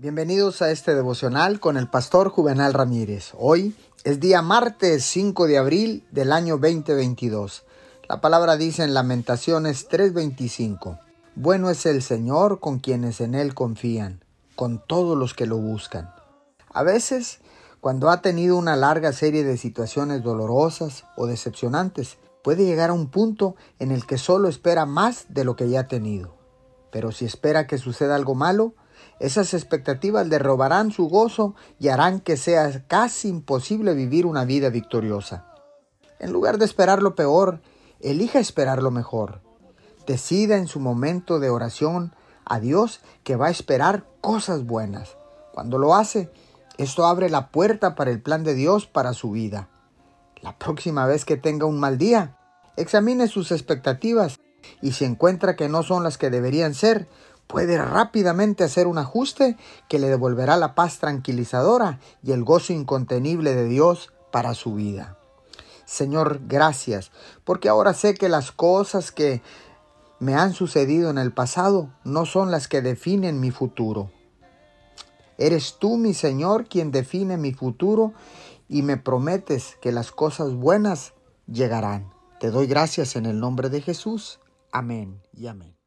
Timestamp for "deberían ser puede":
56.30-57.78